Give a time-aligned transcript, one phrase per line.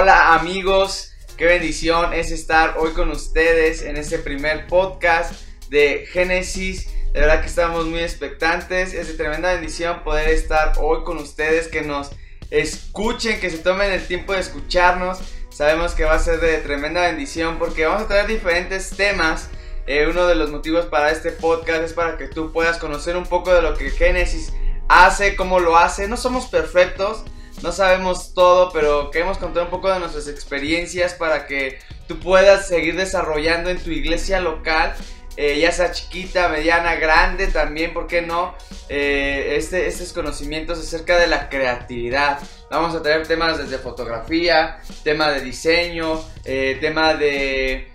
[0.00, 5.32] hola amigos, qué bendición es estar hoy con ustedes en este primer podcast
[5.70, 6.88] de Génesis.
[7.12, 11.66] De verdad que estamos muy expectantes, es de tremenda bendición poder estar hoy con ustedes,
[11.66, 12.12] que nos
[12.52, 15.18] escuchen, que se tomen el tiempo de escucharnos.
[15.50, 19.50] Sabemos que va a ser de tremenda bendición porque vamos a traer diferentes temas.
[19.88, 23.26] Eh, uno de los motivos para este podcast es para que tú puedas conocer un
[23.26, 24.52] poco de lo que Génesis
[24.88, 26.06] hace, cómo lo hace.
[26.06, 27.24] No somos perfectos,
[27.62, 32.68] no sabemos todo, pero queremos contar un poco de nuestras experiencias para que tú puedas
[32.68, 34.94] seguir desarrollando en tu iglesia local,
[35.36, 38.54] eh, ya sea chiquita, mediana, grande también, ¿por qué no?
[38.88, 42.40] Eh, este, estos conocimientos acerca de la creatividad.
[42.70, 47.92] Vamos a traer temas desde fotografía, tema de diseño, eh, tema de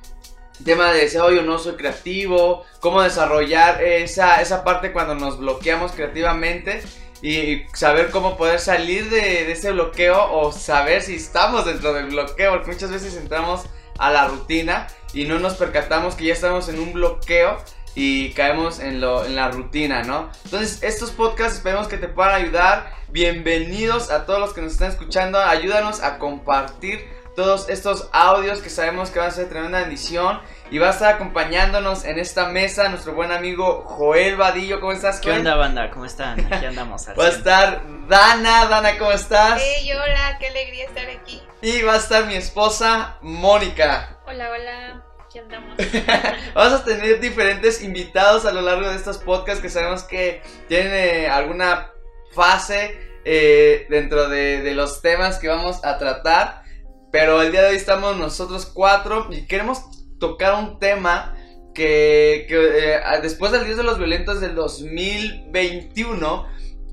[0.64, 6.82] tema de deseo no soy creativo, cómo desarrollar esa, esa parte cuando nos bloqueamos creativamente
[7.24, 12.52] y saber cómo poder salir de, ese bloqueo o saber si estamos dentro del bloqueo,
[12.52, 13.64] porque muchas veces entramos
[13.98, 17.58] a la rutina y no nos percatamos que ya estamos en un bloqueo
[17.96, 20.30] y caemos en, lo, en la rutina, ¿no?
[20.44, 22.92] Entonces, estos podcasts esperemos que te puedan ayudar.
[23.08, 25.40] Bienvenidos a todos los que nos están escuchando.
[25.40, 27.08] Ayúdanos a compartir
[27.38, 30.42] todos estos audios que sabemos que van a ser tremenda bendición.
[30.74, 34.80] Y va a estar acompañándonos en esta mesa nuestro buen amigo Joel Vadillo.
[34.80, 35.36] ¿Cómo estás, Joel?
[35.36, 35.92] ¿Qué onda, banda?
[35.92, 36.52] ¿Cómo están?
[36.52, 37.08] Aquí andamos.
[37.10, 38.66] va a estar Dana.
[38.66, 39.62] Dana, ¿cómo estás?
[39.64, 41.44] Hey, hola, qué alegría estar aquí.
[41.62, 44.18] Y va a estar mi esposa, Mónica.
[44.26, 45.04] Hola, hola.
[45.24, 45.78] Aquí andamos.
[46.56, 50.92] Vamos a tener diferentes invitados a lo largo de estos podcasts que sabemos que tienen
[50.92, 51.92] eh, alguna
[52.32, 56.64] fase eh, dentro de, de los temas que vamos a tratar.
[57.12, 59.93] Pero el día de hoy estamos nosotros cuatro y queremos
[60.24, 61.36] tocar un tema
[61.74, 66.48] que, eh, después del Día de los Violentos del 2021,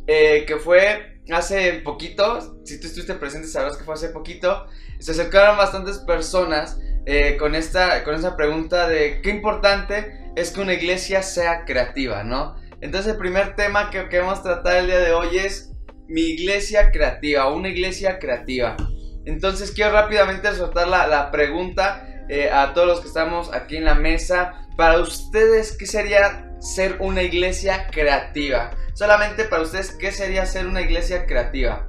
[0.08, 4.66] eh, que fue hace poquito, si tú estuviste presente sabrás que fue hace poquito,
[4.98, 10.60] se acercaron bastantes personas eh, con, esta, con esa pregunta de qué importante es que
[10.60, 12.56] una iglesia sea creativa, ¿no?
[12.80, 15.70] Entonces el primer tema que queremos tratar el día de hoy es
[16.08, 18.76] mi iglesia creativa, una iglesia creativa.
[19.24, 23.96] Entonces quiero rápidamente soltar la, pregunta eh, a todos los que estamos aquí en la
[23.96, 24.68] mesa.
[24.76, 28.70] Para ustedes, ¿qué sería ser una iglesia creativa?
[28.94, 31.88] Solamente para ustedes, ¿qué sería ser una iglesia creativa?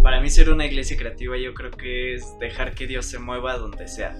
[0.00, 3.58] Para mí ser una iglesia creativa yo creo que es dejar que Dios se mueva
[3.58, 4.14] donde sea.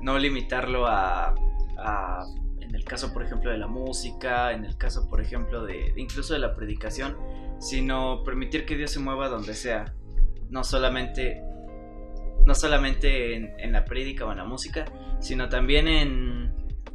[0.00, 1.34] No limitarlo a,
[2.60, 6.32] en el caso por ejemplo de la música, en el caso por ejemplo de incluso
[6.32, 7.14] de la predicación,
[7.58, 9.92] sino permitir que Dios se mueva donde sea
[10.50, 11.42] no solamente,
[12.46, 14.86] no solamente en, la prédica o en la música,
[15.20, 16.52] sino también en,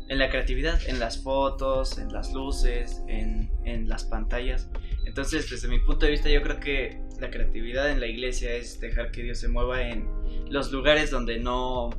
[0.08, 4.70] en, la creatividad, en las fotos, en las luces, en, en las pantallas.
[5.06, 8.80] Entonces, desde mi punto de vista, yo creo que la creatividad en la iglesia es
[8.80, 10.08] dejar que Dios se mueva en
[10.50, 11.90] los lugares donde no,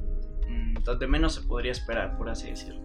[0.49, 2.83] mm, donde menos se podría esperar, por así decirlo.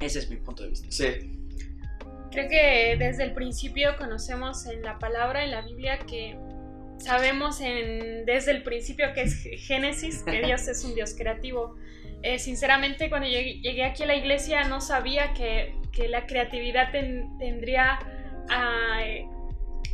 [0.00, 0.88] Ese es mi punto de vista.
[0.90, 1.38] Sí.
[2.32, 6.36] Creo que desde el principio conocemos en la palabra, en la Biblia, que
[7.02, 11.76] sabemos en, desde el principio que es Génesis, que Dios es un Dios creativo.
[12.22, 17.98] Eh, sinceramente, cuando llegué, aquí a la iglesia no sabía que, que la creatividad tendría
[18.48, 19.26] ah, eh,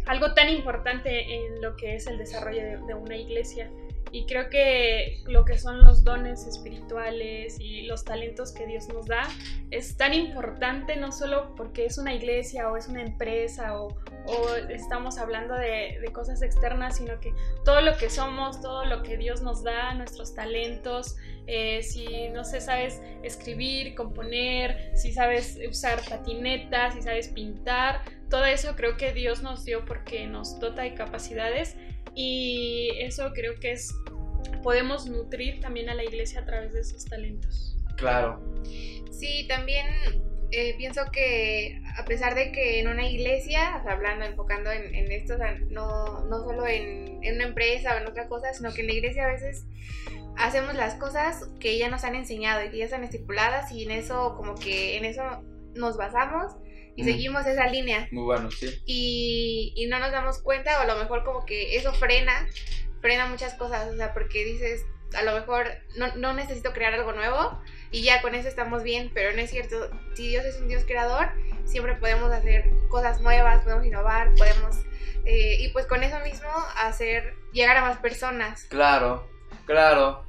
[0.06, 3.70] algo tan importante en lo que es el desarrollo de una iglesia.
[4.10, 9.06] Y creo que lo que son los dones espirituales y los talentos que Dios nos
[9.06, 9.28] da
[9.70, 13.96] es tan importante no solo porque es una iglesia o es una empresa o,
[14.68, 17.32] estamos hablando de, cosas externas, sino que
[17.64, 22.44] todo lo que somos, todo lo que Dios nos da, nuestros talentos, eh, si no
[22.44, 29.12] sé, sabes escribir, componer, si sabes usar patinetas, si sabes pintar, todo eso creo que
[29.12, 31.76] Dios nos dio porque nos dota de capacidades
[32.20, 33.94] y eso creo que es,
[34.64, 37.76] podemos nutrir también a la iglesia a través de esos talentos.
[37.96, 38.42] Claro.
[39.12, 39.86] Sí, también
[40.50, 45.36] eh, pienso que a pesar de que en una iglesia, hablando, enfocando en, esto,
[45.70, 48.94] no, no solo en, en, una empresa o en otra cosa, sino que en la
[48.94, 49.64] iglesia a veces
[50.36, 53.92] hacemos las cosas que ya nos han enseñado y que ya están estipuladas y en
[53.92, 55.22] eso como que en eso
[55.76, 56.56] nos basamos
[56.98, 58.08] y seguimos esa línea.
[58.10, 58.82] Muy bueno, sí.
[58.84, 62.48] Y, y, no nos damos cuenta o a lo mejor como que eso frena,
[63.00, 64.84] frena muchas cosas, o sea, porque dices,
[65.14, 67.62] a lo mejor no, no necesito crear algo nuevo
[67.92, 70.82] y ya con eso estamos bien, pero no es cierto, si Dios es un Dios
[70.88, 71.28] creador,
[71.64, 74.78] siempre podemos hacer cosas nuevas, podemos innovar, podemos...
[75.24, 78.64] Eh, y pues con eso mismo hacer llegar a más personas.
[78.64, 79.28] Claro,
[79.66, 80.24] claro.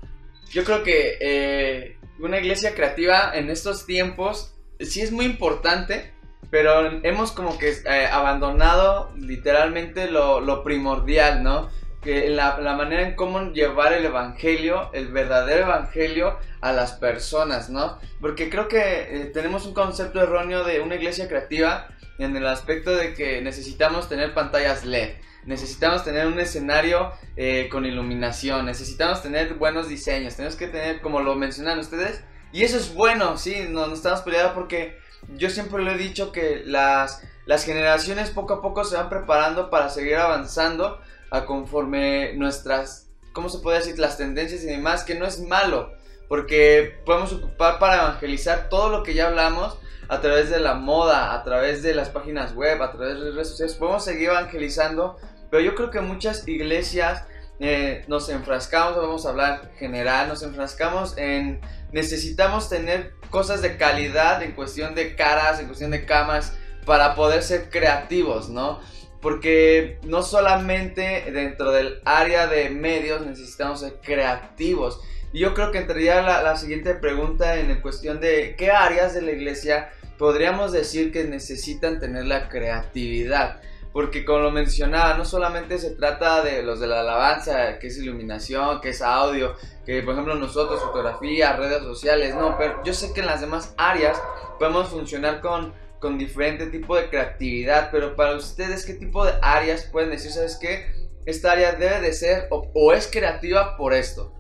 [0.51, 6.13] Yo creo que eh, una iglesia creativa en estos tiempos sí es muy importante
[6.49, 11.69] pero hemos como que eh, abandonado literalmente lo, primordial, ¿no?
[12.01, 17.69] que la, la manera en cómo llevar el evangelio, el verdadero evangelio a las personas,
[17.69, 17.99] ¿no?
[18.21, 21.87] Porque creo que eh, tenemos un concepto erróneo de una iglesia creativa
[22.17, 27.85] en el aspecto de que necesitamos tener pantallas LED, necesitamos tener un escenario eh, con
[27.85, 32.93] iluminación, necesitamos tener buenos diseños, tenemos que tener, como lo mencionan ustedes, y eso es
[32.93, 34.97] bueno, sí, no, no estamos peleados porque
[35.35, 39.69] yo siempre lo he dicho que las, las generaciones poco a poco se van preparando
[39.69, 40.99] para seguir avanzando
[41.31, 43.99] a conforme nuestras, ¿cómo se puede decir?
[43.99, 45.93] Las tendencias y demás, que no es malo,
[46.27, 49.77] porque podemos ocupar para evangelizar todo lo que ya hablamos
[50.07, 53.49] a través de la moda, a través de las páginas web, a través de redes
[53.49, 55.17] sociales, podemos seguir evangelizando,
[55.51, 57.25] pero yo creo que muchas iglesias
[57.59, 61.61] eh, nos enfrascamos, vamos a hablar general, nos enfrascamos en
[61.91, 66.53] necesitamos tener cosas de calidad en cuestión de caras, en cuestión de camas,
[66.85, 68.79] para poder ser creativos, ¿no?
[69.21, 75.01] Porque no solamente dentro del área de medios necesitamos ser creativos.
[75.33, 79.21] Y yo creo que entraría la, la siguiente pregunta en cuestión de qué áreas de
[79.21, 83.61] la iglesia podríamos decir que necesitan tener la creatividad.
[83.91, 87.97] Porque como lo mencionaba, no solamente se trata de los de la alabanza, que es
[87.97, 89.55] iluminación, que es audio,
[89.85, 93.73] que por ejemplo nosotros, fotografía, redes sociales, no, pero yo sé que en las demás
[93.77, 94.21] áreas
[94.59, 99.83] podemos funcionar con con diferente tipo de creatividad, pero para ustedes, ¿qué tipo de áreas
[99.91, 100.85] pueden decir, sabes qué?
[101.25, 104.33] Esta área debe de ser o, es creativa por esto.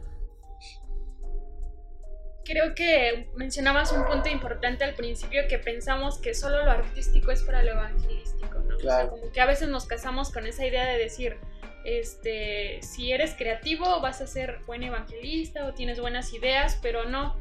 [2.49, 7.43] Creo que mencionabas un punto importante al principio que pensamos que solo lo artístico es
[7.43, 8.75] para lo evangelístico, ¿no?
[8.77, 9.11] Claro.
[9.11, 11.37] como que a veces nos casamos con esa idea de decir,
[11.85, 17.39] este, si eres creativo vas a ser buen evangelista o tienes buenas ideas, pero no.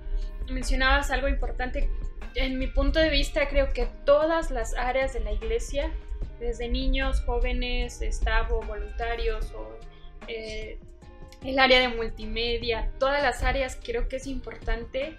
[0.51, 1.89] Mencionabas algo importante
[2.35, 5.91] en mi punto de vista, creo que todas las áreas de la iglesia,
[6.39, 9.75] desde niños, jóvenes, staff o voluntarios, o
[10.27, 10.79] eh,
[11.43, 15.19] el área de multimedia, todas las áreas creo que es importante,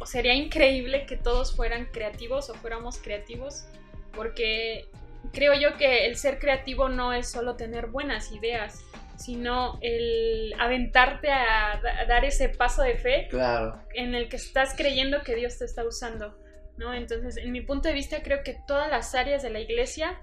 [0.00, 3.66] o sería increíble que todos fueran creativos o fuéramos creativos,
[4.12, 4.88] porque
[5.32, 8.84] creo yo que el ser creativo no es solo tener buenas ideas,
[9.16, 13.78] sino el aventarte a, a, dar ese paso de fe claro.
[13.94, 16.38] en el que estás creyendo que Dios te está usando.
[16.80, 16.94] ¿no?
[16.94, 20.18] Entonces, en mi punto de vista, creo que todas las áreas de la iglesia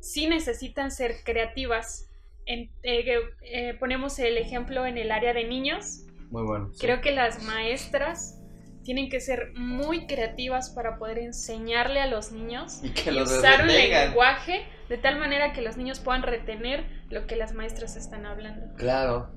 [0.00, 2.09] sí necesitan ser creativas.
[2.50, 6.04] En, eh, eh, ponemos el ejemplo en el área de niños.
[6.30, 6.70] Muy bueno.
[6.80, 8.40] Creo que las maestras
[8.82, 13.62] tienen que ser muy creativas para poder enseñarle a los niños y, que los usar
[13.62, 18.26] un lenguaje de tal manera que los niños puedan retener lo que las maestras están
[18.26, 18.74] hablando.
[18.76, 19.30] Claro.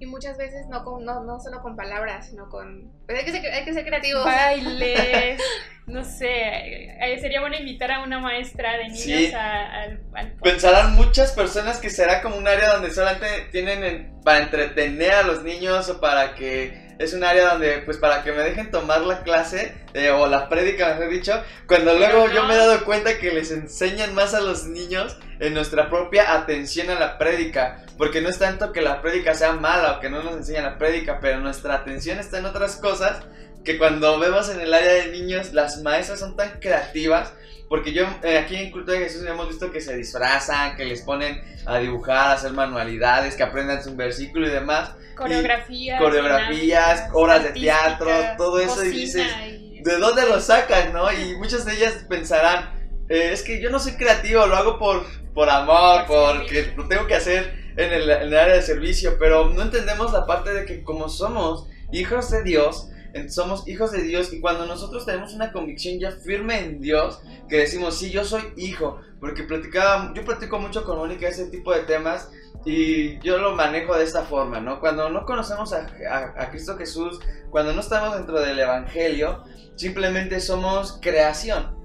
[0.00, 2.90] Y muchas veces no, con, no, no solo con palabras, sino con...
[3.06, 4.24] Pues hay, que ser, hay que ser creativos.
[4.24, 5.40] Bailes,
[5.86, 6.94] no sé.
[7.20, 9.32] Sería bueno invitar a una maestra de niños Sí.
[9.34, 14.20] a- al, al Pensarán muchas personas que será como un área donde solamente tienen en-
[14.22, 18.32] para entretener a los niños o para que es un área donde pues para que
[18.32, 22.54] me dejen tomar la clase eh, o la prédica mejor dicho cuando luego yo me
[22.54, 26.98] he dado cuenta que les enseñan más a los niños en nuestra propia atención a
[26.98, 30.36] la prédica porque no es tanto que la prédica sea mala o que no nos
[30.36, 33.22] enseñan la prédica pero nuestra atención está en otras cosas
[33.64, 37.32] que cuando vemos en el área de niños las maestras son tan creativas
[37.68, 41.02] porque yo eh, aquí en Culto de Jesús hemos visto que se disfrazan, que les
[41.02, 44.92] ponen a dibujar, a hacer manualidades, que aprendan un versículo y demás.
[45.14, 51.12] coreografías, coreografías, obras de teatro, todo eso, y dices, y- ¿De dónde lo sacan, no?
[51.12, 52.70] Y muchas de ellas pensarán,
[53.08, 55.04] eh, es que yo no soy creativo, lo hago por,
[55.34, 59.16] por amor, Por porque lo tengo que hacer en el, en el área de servicio,
[59.20, 62.88] pero no entendemos la parte de que como somos hijos de Dios,
[63.28, 67.58] somos hijos de Dios y cuando nosotros tenemos una convicción ya firme en Dios, que
[67.58, 71.80] decimos, sí, yo soy hijo, porque platicaba, yo platico mucho con Mónica ese tipo de
[71.80, 72.30] temas
[72.64, 74.80] y yo lo manejo de esta forma, ¿no?
[74.80, 77.18] Cuando no conocemos a, a- a Cristo Jesús,
[77.50, 79.44] cuando no estamos dentro del Evangelio,
[79.76, 81.76] simplemente somos creación.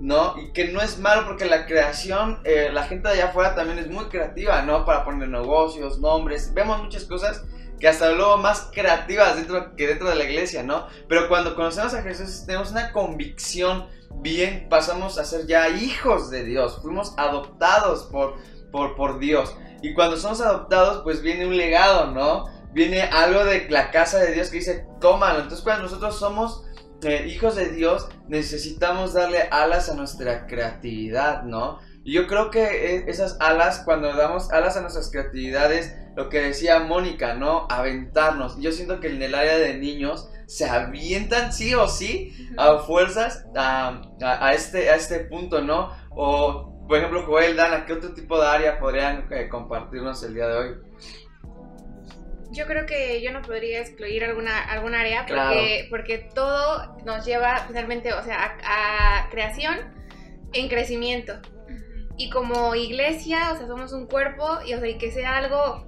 [0.00, 0.34] ¿no?
[0.38, 3.78] Y que no es malo porque la creación, eh, la gente de allá afuera también
[3.78, 4.84] es muy creativa, ¿no?
[4.84, 7.42] Para poner negocios, nombres, vemos muchas cosas
[7.78, 10.86] que hasta luego más creativas dentro que dentro de la iglesia, ¿no?
[11.08, 16.44] Pero cuando conocemos a Jesús tenemos una convicción bien, pasamos a ser ya hijos de
[16.44, 18.36] Dios, fuimos adoptados por,
[18.70, 19.56] por, por Dios.
[19.82, 22.46] Y cuando somos adoptados, pues viene un legado, ¿no?
[22.72, 25.40] Viene algo de la casa de Dios que dice, tómalo.
[25.40, 26.64] Entonces cuando nosotros somos
[27.02, 31.80] eh, hijos de Dios, necesitamos darle alas a nuestra creatividad, ¿no?
[32.02, 36.40] Y yo creo que eh, esas alas, cuando damos alas a nuestras creatividades, lo que
[36.40, 37.66] decía Mónica, ¿no?
[37.70, 38.60] Aventarnos.
[38.60, 43.46] Yo siento que en el área de niños se avientan sí o sí a fuerzas
[43.56, 45.90] a, a- a este, a este punto, ¿no?
[46.10, 50.46] O, por ejemplo, Joel, Dana, ¿qué otro tipo de área podrían eh, compartirnos el día
[50.48, 50.74] de hoy?
[52.52, 57.64] Yo creo que yo no podría excluir alguna, alguna área porque, porque todo nos lleva
[57.66, 59.76] finalmente, o sea, a, creación
[60.52, 61.32] en crecimiento.
[62.16, 65.84] Y como iglesia, o sea, somos un cuerpo y, o sea, y que sea algo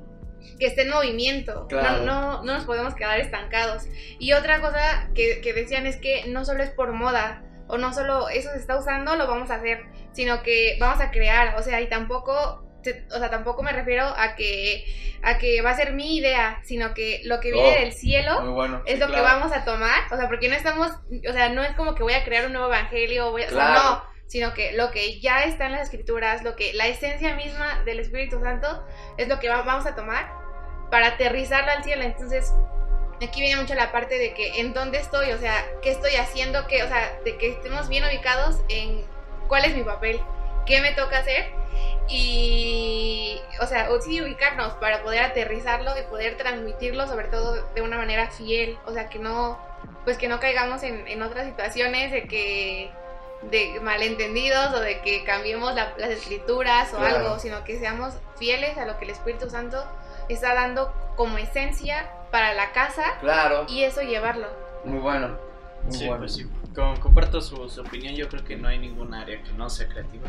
[0.59, 1.67] que esté en movimiento.
[1.71, 3.87] No, no, no, nos podemos quedar estancados.
[4.19, 7.93] Y otra cosa que, que decían es que no solo es por moda, o no
[7.93, 11.63] solo eso se está usando, lo vamos a hacer, sino que vamos a crear, o
[11.63, 12.67] sea, y tampoco
[13.15, 14.85] o sea, tampoco me refiero a que,
[15.23, 18.83] a que va a ser mi idea, sino que lo que viene oh, del cielo
[18.87, 20.93] es lo que vamos a tomar, o sea, porque no estamos,
[21.29, 24.03] o sea, no es como que voy a crear un nuevo evangelio, voy a, no,
[24.27, 28.01] sino que lo que ya está en las escrituras, lo que la esencia misma del
[28.01, 28.85] Espíritu Santo
[29.17, 30.31] es lo que vamos a tomar
[30.91, 32.03] para aterrizarla al cielo.
[32.03, 32.53] Entonces,
[33.23, 36.67] aquí viene mucho la parte de que en dónde estoy, o sea, qué estoy haciendo,
[36.67, 39.05] que, o sea, de que estemos bien ubicados en
[39.49, 40.21] cuál es mi papel,
[40.67, 41.51] qué me toca hacer
[42.09, 47.97] y, o sea, sí ubicarnos para poder aterrizarlo y poder transmitirlo, sobre todo de una
[47.97, 49.59] manera fiel, o sea, que no,
[50.05, 52.91] pues que no caigamos en, otras situaciones de que
[53.51, 58.87] de malentendidos o de que cambiemos las escrituras o algo, sino que seamos fieles a
[58.87, 59.85] lo que el Espíritu Santo
[60.29, 63.67] está dando como esencia para la casa claro.
[63.69, 64.49] y eso llevarlo.
[64.85, 65.37] Muy bueno.
[65.85, 66.21] Muy sí, bueno.
[66.21, 66.47] Pues sí.
[67.01, 70.29] comparto su, opinión, yo creo que no hay ningún área que no sea creativa.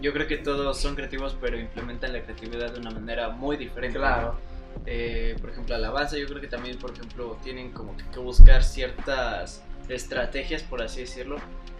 [0.00, 3.98] Yo creo que todos son creativos, pero implementan la creatividad de una manera muy diferente.
[3.98, 4.38] Claro.
[4.86, 9.62] Eh, por ejemplo, alabanza, yo creo que también, por ejemplo, tienen como que buscar ciertas
[9.88, 11.36] estrategias, por así decirlo,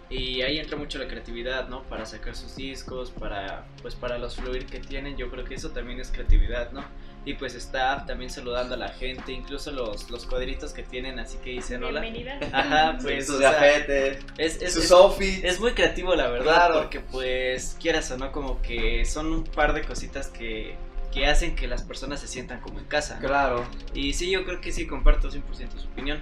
[0.09, 1.83] y ahí entra mucho la creatividad, ¿no?
[1.83, 5.69] Para sacar sus discos, para pues para los fluir que tienen, yo creo que eso
[5.69, 6.83] también es creatividad, ¿no?
[7.25, 11.37] Y pues está también saludando a la gente, incluso los, los cuadritos que tienen, así
[11.37, 12.01] que dicen hola.
[12.01, 12.39] Bienvenida.
[12.51, 13.27] Ajá, pues.
[13.27, 15.43] sus gafetes, es, es, sus outfits.
[15.43, 19.73] Es muy creativo, la verdad, porque pues, quieras o no, como que son un par
[19.73, 20.75] de cositas que,
[21.11, 23.19] que hacen que las personas se sientan como en casa.
[23.19, 23.63] Claro.
[23.93, 26.19] Y sí, yo creo que sí, comparto 100% su opinión.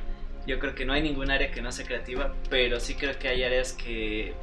[0.48, 3.28] Yo creo que no hay ningún área que no sea creativa, pero sí creo que
[3.28, 4.34] hay áreas que,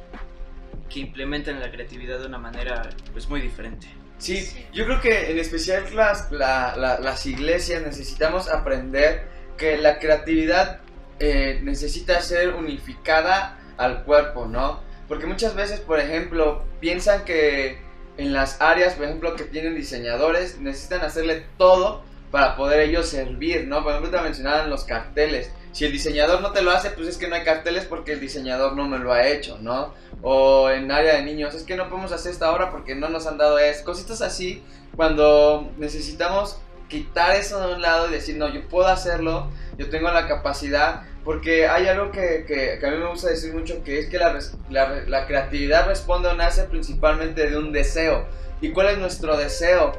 [0.87, 3.87] que implementan la creatividad de una manera pues muy diferente.
[4.17, 10.79] Sí, yo creo que en especial las, las iglesias necesitamos aprender que la creatividad
[11.19, 14.81] eh, necesita ser unificada al cuerpo, ¿no?
[15.07, 17.79] Porque muchas veces, por ejemplo, piensan que
[18.17, 23.67] en las áreas, por ejemplo, que tienen diseñadores, necesitan hacerle todo para poder ellos servir,
[23.67, 23.83] ¿no?
[23.83, 27.17] Por ejemplo, te mencionaban los carteles si el diseñador no te lo hace, pues es
[27.17, 29.93] que no hay carteles porque el diseñador no me lo ha hecho, ¿no?
[30.21, 33.27] O en área de niños, es que no podemos hacer esta obra porque no nos
[33.27, 33.83] han dado eso.
[33.83, 34.63] Cositas así,
[34.95, 40.09] cuando necesitamos quitar eso de un lado y decir, no, yo puedo hacerlo, yo tengo
[40.11, 44.05] la capacidad, porque hay algo que, que, a mí me gusta decir mucho, que es
[44.05, 44.39] que la,
[44.69, 48.25] la, la creatividad responde o nace principalmente de un deseo.
[48.61, 49.91] ¿Y cuál es nuestro deseo?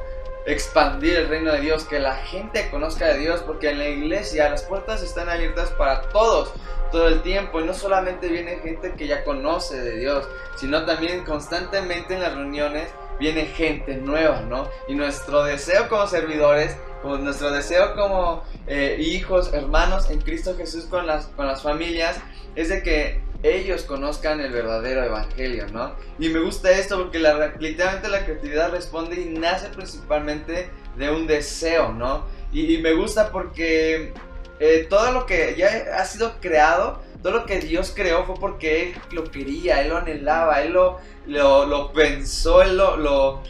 [0.47, 4.49] Expandir el reino de Dios, que la gente conozca de Dios, porque en la iglesia
[4.49, 6.53] las puertas están abiertas para todos
[6.91, 10.25] todo el tiempo y no solamente viene gente que ya conoce de Dios,
[10.55, 12.89] sino también constantemente en las reuniones
[13.19, 14.69] viene gente nueva, ¿no?
[14.87, 20.85] Y nuestro deseo como servidores, como nuestro deseo como eh, hijos, hermanos en Cristo Jesús
[20.85, 22.17] con las, con las familias,
[22.55, 25.95] es de que ellos conozcan el verdadero evangelio, ¿no?
[26.19, 31.27] Y me gusta esto porque la, literalmente la creatividad responde y nace principalmente de un
[31.27, 32.25] deseo, ¿no?
[32.51, 34.13] Y, me gusta porque
[34.59, 35.67] eh, todo lo que ya
[35.97, 39.97] ha sido creado, todo lo que Dios creó fue porque Él lo quería, Él lo
[39.97, 42.97] anhelaba, Él lo, lo, pensó, Él lo,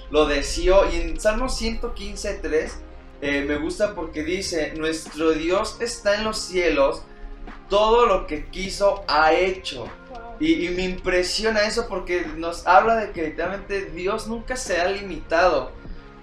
[0.10, 0.89] lo, deseó.
[0.91, 2.77] Y en Salmo 115, 3,
[3.22, 7.03] eh, me gusta porque dice, nuestro Dios está en los cielos,
[7.69, 9.88] todo lo que quiso ha hecho.
[10.39, 15.71] Y, me impresiona eso porque nos habla de que literalmente Dios nunca se ha limitado.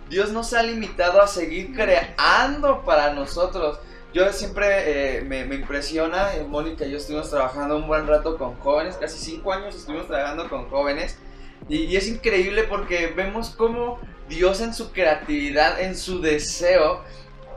[0.09, 3.81] Dios no se ha limitado a seguir creando para nosotros.
[4.13, 8.55] Yo siempre eh, me, impresiona, eh, Mónica y yo estuvimos trabajando un buen rato con
[8.61, 11.19] jóvenes, casi cinco años estuvimos trabajando con jóvenes.
[11.69, 13.99] Y, y es increíble porque vemos cómo
[14.29, 17.03] Dios en su creatividad, en su deseo,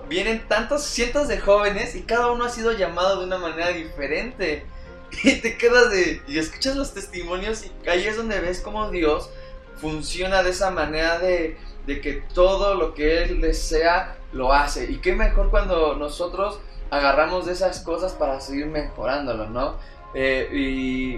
[0.09, 4.65] vienen tantos cientos de jóvenes y cada uno ha sido llamado de una manera diferente.
[5.23, 6.21] Y te quedas de.
[6.27, 9.29] y escuchas los testimonios y ahí es donde ves cómo Dios
[9.77, 14.91] funciona de esa manera de, de que todo lo que Él desea lo hace.
[14.91, 16.59] Y qué mejor cuando nosotros
[16.89, 19.77] agarramos de esas cosas para seguir mejorándolo, ¿no?
[20.13, 21.15] Eh, y,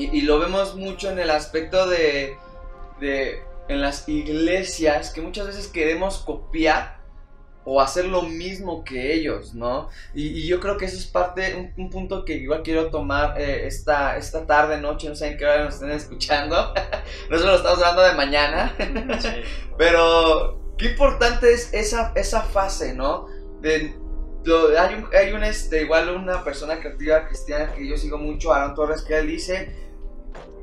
[0.00, 2.36] y, y, lo vemos mucho en el aspecto de,
[3.00, 3.42] de.
[3.66, 6.99] en las iglesias que muchas veces queremos copiar
[7.64, 9.88] o hacer lo mismo que ellos, ¿no?
[10.14, 14.16] Y, yo creo que eso es parte, un, punto que igual quiero tomar eh, esta,
[14.16, 16.56] esta tarde, noche, no sé en qué hora nos estén escuchando.
[17.30, 18.74] Nosotros lo estamos hablando de mañana.
[19.78, 23.26] Pero qué importante es esa, esa fase, ¿no?
[23.60, 23.94] De
[24.46, 29.02] un, hay un, este, igual una persona creativa cristiana que yo sigo mucho, Aaron Torres,
[29.02, 29.74] que él dice,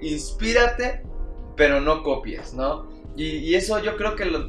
[0.01, 1.03] inspírate,
[1.55, 2.96] pero no copies, ¿no?
[3.17, 4.39] Y, eso yo creo que lo,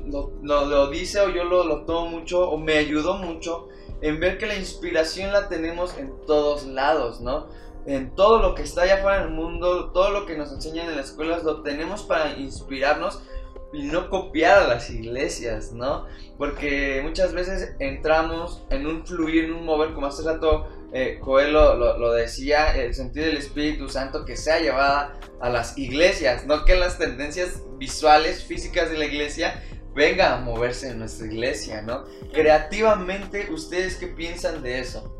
[0.42, 3.68] lo- lo- dice o yo lo, lo tomo mucho o me ayudó mucho
[4.02, 7.46] en ver que la inspiración la tenemos en todos lados, ¿no?
[7.86, 10.88] En todo lo que está allá afuera en el mundo, todo lo que nos enseñan
[10.90, 13.22] en las escuelas, lo tenemos para inspirarnos
[13.72, 16.06] y no copiar a las iglesias, ¿no?
[16.36, 21.52] Porque muchas veces entramos en un fluir, en un mover, como hace rato eh, Joel
[21.52, 26.76] lo, decía, el sentido del Espíritu Santo que sea llevada a las iglesias, no que
[26.76, 29.62] las tendencias visuales, físicas de la iglesia
[29.94, 32.04] venga a moverse en nuestra iglesia, ¿no?
[32.32, 35.14] Creativamente, ¿ustedes qué piensan de eso?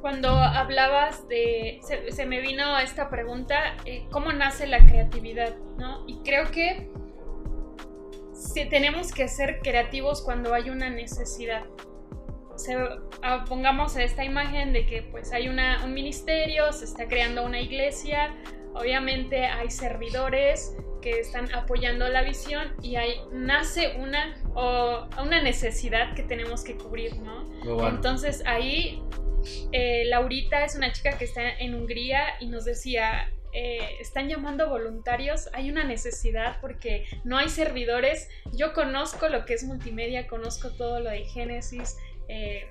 [0.00, 5.56] Cuando hablabas de, se, me vino esta pregunta, eh, ¿cómo nace la creatividad?
[5.76, 6.04] ¿no?
[6.06, 6.88] Y creo que
[8.32, 11.64] sí, tenemos que ser creativos cuando hay una necesidad.
[12.58, 12.76] Se-
[13.22, 17.60] ah, pongamos esta imagen de que pues hay una, un ministerio, se está creando una
[17.60, 18.34] iglesia,
[18.74, 26.14] obviamente hay servidores que están apoyando la visión y ahí nace una, o, una necesidad
[26.14, 27.44] que tenemos que cubrir, ¿no?
[27.64, 27.88] Bueno.
[27.88, 29.00] Entonces ahí
[29.72, 34.68] eh, Laurita es una chica que está en Hungría y nos decía, eh, están llamando
[34.68, 38.28] voluntarios, hay una necesidad porque no hay servidores.
[38.52, 41.96] Yo conozco lo que es multimedia, conozco todo lo de Génesis,
[42.28, 42.70] eh,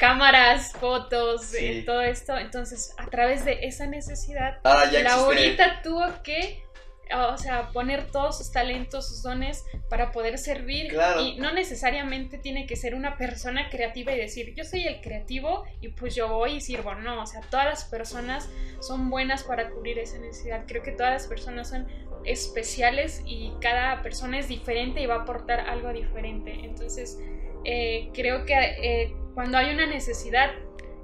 [0.00, 2.36] cámaras, fotos, eh, todo esto.
[2.36, 5.02] Entonces, a través de esa necesidad, existe.
[5.02, 6.65] Laurita tuvo que,
[7.14, 10.88] o sea, poner todos sus talentos, sus dones para poder servir.
[10.88, 11.20] Claro.
[11.20, 15.64] Y no necesariamente tiene que ser una persona creativa y decir, yo soy el creativo
[15.80, 16.94] y pues yo voy y sirvo.
[16.94, 18.48] No, o sea, todas las personas
[18.80, 20.64] son buenas para cubrir esa necesidad.
[20.66, 21.86] Creo que todas las personas son
[22.24, 26.52] especiales y cada persona es diferente y va a aportar algo diferente.
[26.64, 27.18] Entonces,
[27.64, 30.50] eh, creo que eh, cuando hay una necesidad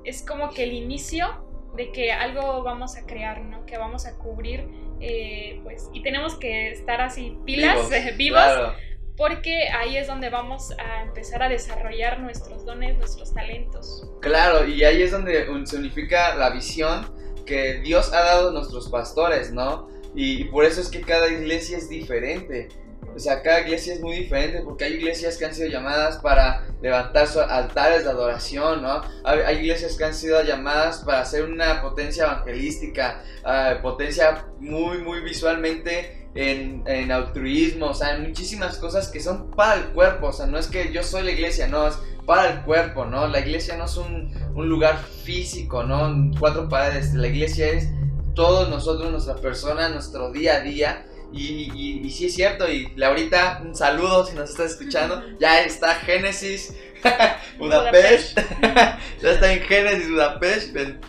[0.05, 3.65] es como que el inicio de que algo vamos a crear, ¿no?
[3.67, 4.69] Que vamos a cubrir,
[5.03, 8.75] eh, pues, y tenemos que estar así pilas, vivos, claro.
[9.17, 14.09] porque ahí es donde vamos a empezar a desarrollar nuestros dones, nuestros talentos.
[14.21, 17.13] Claro, y ahí es donde se unifica la visión
[17.45, 19.89] que Dios ha dado a nuestros pastores, ¿no?
[20.15, 22.69] Y, y por eso es que cada iglesia es diferente.
[23.15, 26.67] O sea, cada iglesia es muy diferente porque hay iglesias que han sido llamadas para
[26.81, 29.03] levantar altares de adoración, ¿no?
[29.25, 35.21] Hay, iglesias que han sido llamadas para ser una potencia evangelística, ah, potencia muy, muy
[35.21, 40.33] visualmente en, en altruismo, o sea, en muchísimas cosas que son para el cuerpo, o
[40.33, 43.27] sea, no es que yo soy la iglesia, no, es para el cuerpo, ¿no?
[43.27, 46.31] La iglesia no es un, un lugar físico, ¿no?
[46.39, 47.89] Cuatro paredes, la iglesia es
[48.35, 51.07] todos nosotros, nuestra persona, nuestro día a día.
[51.33, 55.23] Y, y, y sí es cierto, y Laurita, un saludo si nos estás escuchando.
[55.39, 56.77] Ya está Génesis
[57.59, 58.39] Budapest.
[58.63, 60.73] ya está en Génesis Budapest.
[60.73, 61.01] Ven-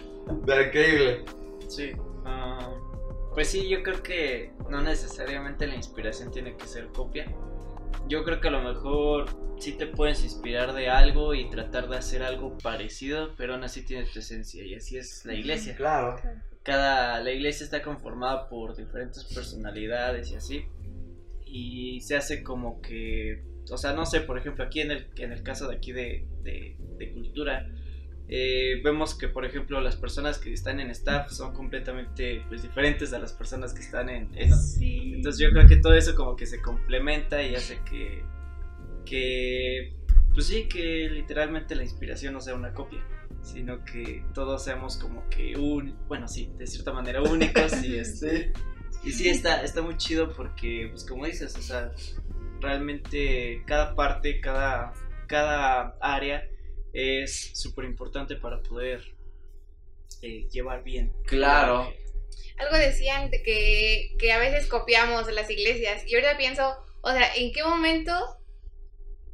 [0.46, 1.26] Pero increíble.
[1.68, 1.92] Sí.
[2.26, 2.70] ah,
[3.34, 7.26] pues sí, yo creo que no necesariamente la inspiración tiene que ser copia.
[8.08, 9.26] Yo creo que a lo mejor
[9.60, 13.84] sí te puedes inspirar de algo y tratar de hacer algo parecido, pero aún así
[13.86, 15.76] tiene tu esencia y así es la iglesia.
[15.76, 16.18] Claro.
[16.64, 20.66] Cada la iglesia está conformada por diferentes personalidades y así.
[21.46, 25.32] Y se hace como que, o sea, no sé, por ejemplo, aquí en el, en
[25.32, 27.70] el caso de aquí de, de- de cultura,
[28.30, 33.12] eh, vemos que, por ejemplo, las personas que están en staff son completamente pues, diferentes
[33.14, 34.30] a las personas que están en...
[34.56, 35.14] Sí.
[35.16, 38.24] entonces yo creo que todo eso como que se complementa y hace que,
[39.06, 39.94] que,
[40.34, 43.00] pues sí, que literalmente la inspiración no sea una copia,
[43.44, 48.54] sino que todos seamos como que un, bueno, sí, de cierta manera únicos y este,
[49.02, 49.10] Sí.
[49.10, 51.92] y sí está, está muy chido porque, pues como dices, o sea,
[52.62, 54.94] realmente cada parte, cada,
[55.28, 56.48] cada área
[56.94, 59.04] es súper importante para poder
[60.22, 61.12] eh, llevar bien.
[61.26, 61.92] Claro.
[62.58, 66.04] Algo decían de que, que a veces copiamos las iglesias.
[66.08, 68.14] Y ahorita pienso, o sea, ¿en qué momento,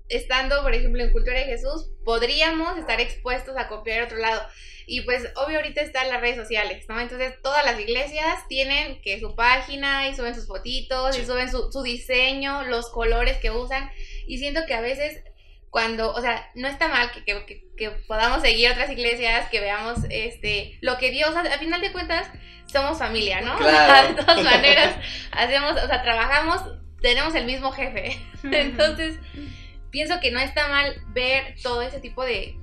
[0.09, 4.41] estando, por ejemplo, en Cultura de Jesús, podríamos estar expuestos a copiar otro lado?
[4.87, 6.99] Y pues, obvio, ahorita están las redes sociales, ¿no?
[6.99, 11.71] Entonces, todas las iglesias tienen que su página y suben sus fotitos y suben su,
[11.71, 13.91] su diseño, los colores que usan.
[14.27, 15.23] Y siento que a veces
[15.69, 19.59] cuando, o sea, no está mal que, que- que- que podamos seguir otras iglesias, que
[19.59, 21.49] veamos este lo que Dios hace.
[21.53, 22.27] A final de cuentas,
[22.65, 23.53] somos familia, ¿no?
[23.55, 24.07] O sea, Claro.
[24.07, 24.95] de todas maneras,
[25.31, 26.61] hacemos, o sea, trabajamos,
[26.99, 28.17] tenemos el mismo jefe.
[28.43, 29.19] Entonces,
[29.91, 32.55] pienso que no está mal ver todo ese tipo de,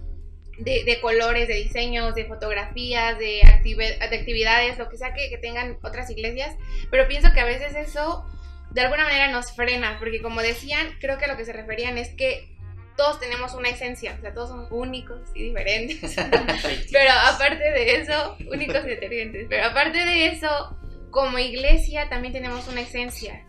[0.59, 5.79] de, de colores, de diseños, de fotografías, de, actividades, lo que sea que, que tengan
[5.83, 6.57] otras iglesias,
[6.91, 8.25] pero pienso que a veces eso
[8.71, 11.99] de alguna manera nos frena, porque como decían, creo que a lo que se referían
[11.99, 12.49] es que
[12.97, 15.99] todos tenemos una esencia, o sea, todos somos únicos y diferentes.
[16.93, 20.79] pero aparte de eso, únicos y detergentes, pero aparte de eso,
[21.11, 23.47] como iglesia también tenemos una esencia.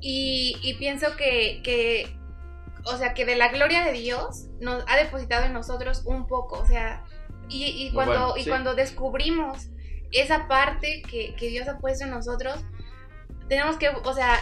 [0.00, 2.08] Y, y pienso que, que,
[2.84, 6.58] o sea, que de la gloria de Dios nos ha depositado en nosotros un poco,
[6.58, 7.04] o sea,
[7.48, 8.48] y, y cuando, bueno, y sí.
[8.48, 9.68] cuando descubrimos
[10.10, 12.64] esa parte que, que Dios ha puesto en nosotros,
[13.48, 14.36] tenemos que, o sea,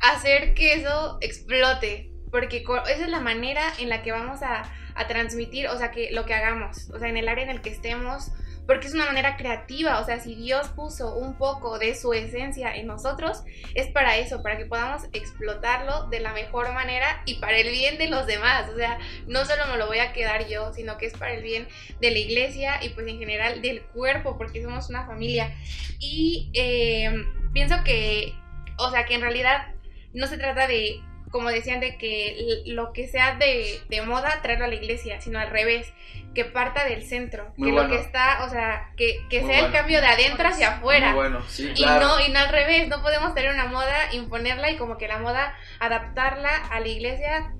[0.00, 5.06] hacer que eso explote, porque esa es la manera en la que vamos a, a
[5.06, 7.70] transmitir, o sea, que lo que hagamos, o sea, en el área en el que
[7.70, 8.32] estemos,
[8.66, 12.74] porque es una manera creativa, o sea, si Dios puso un poco de su esencia
[12.74, 13.42] en nosotros,
[13.74, 17.98] es para eso, para que podamos explotarlo de la mejor manera y para el bien
[17.98, 21.06] de los demás, o sea, no solo me lo voy a quedar yo, sino que
[21.06, 21.66] es para el bien
[22.00, 25.54] de la iglesia y pues en general del cuerpo, porque somos una familia.
[25.98, 27.10] Y eh,
[27.52, 28.34] pienso que,
[28.78, 29.74] o sea, que en realidad
[30.12, 31.00] no se trata de,
[31.32, 35.40] como decían, de que lo que sea de, de moda traerlo a la iglesia, sino
[35.40, 35.92] al revés,
[36.34, 37.88] que parta del centro, Muy que bueno.
[37.88, 41.08] lo que está, o sea, que, que sea el cambio de adentro hacia afuera.
[41.08, 42.06] Muy bueno, sí, Y claro.
[42.06, 45.18] no, y no al revés, no podemos tener una moda, imponerla y como que la
[45.18, 47.52] moda adaptarla a la iglesia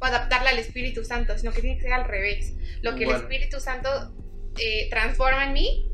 [0.00, 2.54] o adaptarla al Espíritu Santo, sino que tiene que ser al revés.
[2.82, 3.18] Lo que Bueno.
[3.18, 3.88] el Espíritu Santo
[4.58, 5.88] eh, transforma en mí,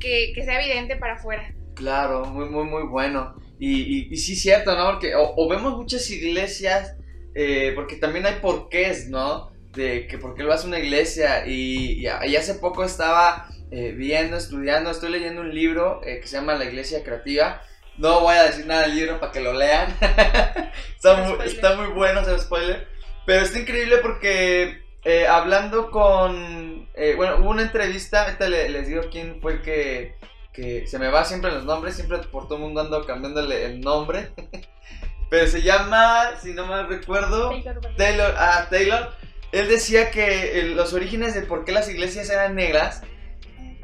[0.00, 1.52] que, que sea evidente para afuera.
[1.74, 3.34] Claro, muy, muy, muy bueno.
[3.64, 4.84] Y, y, y sí, cierto, ¿no?
[4.92, 6.96] Porque o, o vemos muchas iglesias,
[7.34, 9.52] eh, porque también hay porqués, ¿no?
[9.72, 11.46] De que por qué lo hace una iglesia.
[11.46, 16.36] Y, y, hace poco estaba eh, viendo, estudiando, estoy leyendo un libro eh, que se
[16.38, 17.62] llama La Iglesia Creativa.
[17.98, 19.96] No voy a decir nada del libro para que lo lean.
[20.96, 21.46] está, muy, Spoiler.
[21.46, 22.88] está muy bueno, se spoiler.
[23.26, 26.88] Pero está increíble porque eh, hablando con...
[26.94, 30.14] eh, bueno, hubo una entrevista, ahorita le- les digo quién fue el que
[30.52, 33.80] que se me va siempre los nombres, siempre por todo el mundo ando cambiándole el
[33.80, 34.30] nombre.
[35.30, 37.96] Pero se llama, si no mal recuerdo, Taylor.
[37.96, 38.34] Taylor.
[38.36, 39.12] Ah, Taylor.
[39.50, 43.02] Él decía que los orígenes de por qué las iglesias eran negras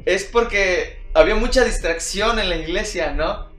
[0.05, 3.49] es porque había mucha distracción en la iglesia, ¿no?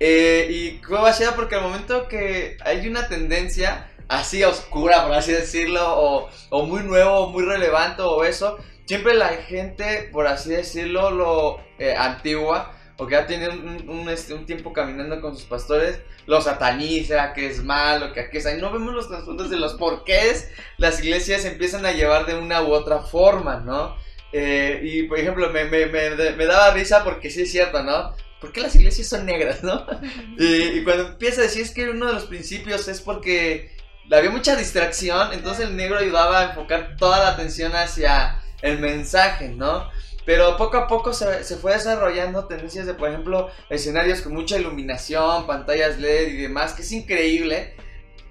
[0.00, 5.32] Eh, y fue basada porque al momento que hay una tendencia así oscura, por así
[5.32, 8.58] decirlo, o, o muy nuevo, o muy relevante, o eso,
[8.88, 14.46] siempre la gente, por así decirlo, lo eh, antigua, o que un, un, este, un
[14.46, 18.58] tiempo caminando con sus pastores, lo sataniza, que es malo, que aquí es ahí.
[18.58, 22.72] No vemos los trasfondos de los porqués las iglesias empiezan a llevar de una u
[22.72, 23.94] otra forma, ¿no?
[24.32, 28.14] Eh, y por ejemplo, me, me, me, me daba risa porque sí es cierto, ¿no?
[28.40, 29.86] ¿Por qué las iglesias son negras, no?
[30.38, 33.70] Y, y cuando empieza a decir es que uno de los principios es porque
[34.10, 39.48] había mucha distracción, entonces el negro ayudaba a enfocar toda la atención hacia el mensaje,
[39.50, 39.88] ¿no?
[40.24, 44.58] Pero poco a poco se, se fue desarrollando tendencias de, por ejemplo, escenarios con mucha
[44.58, 47.74] iluminación, pantallas LED y demás, que es increíble.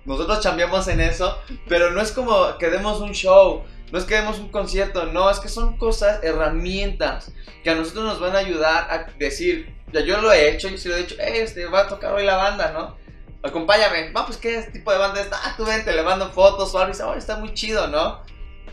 [0.06, 1.38] Nosotros cambiamos en eso,
[1.68, 5.30] pero no es como que demos un show, no es que demos un concierto, no,
[5.30, 7.32] es que son cosas, herramientas
[7.64, 10.78] que a nosotros nos van a ayudar a decir, ya yo lo he hecho, yo
[10.78, 12.96] sí lo he dicho, hey, este, va a tocar hoy la banda, ¿no?
[13.44, 16.78] Acompáñame, va, pues qué tipo de banda es, ah, tú vente, le mando fotos o
[16.78, 18.22] algo, y dice, "Oh, está muy chido, ¿no?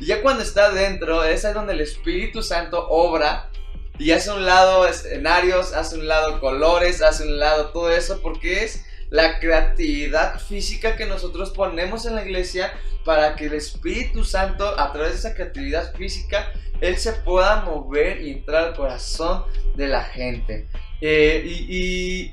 [0.01, 3.51] Y ya cuando está dentro, es ahí donde el Espíritu Santo obra
[3.99, 8.65] y hace un lado escenarios, hace un lado colores, hace un lado todo eso, porque
[8.65, 12.73] es la creatividad física que nosotros ponemos en la iglesia
[13.05, 18.21] para que el Espíritu Santo, a través de esa creatividad física, Él se pueda mover
[18.23, 19.45] y entrar al corazón
[19.77, 20.69] de la gente.
[21.01, 22.33] Eh, y,